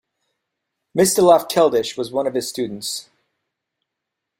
[0.97, 3.07] Mstislav Keldysh was one of his students.